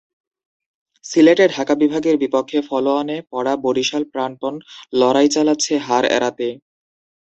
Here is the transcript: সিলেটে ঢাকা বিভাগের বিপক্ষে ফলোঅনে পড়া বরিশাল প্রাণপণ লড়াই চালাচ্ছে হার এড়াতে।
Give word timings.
সিলেটে 1.05 1.45
ঢাকা 1.55 1.73
বিভাগের 1.81 2.15
বিপক্ষে 2.23 2.59
ফলোঅনে 2.69 3.17
পড়া 3.31 3.53
বরিশাল 3.65 4.03
প্রাণপণ 4.13 4.53
লড়াই 4.93 5.27
চালাচ্ছে 5.35 5.73
হার 5.85 6.03
এড়াতে। 6.15 6.47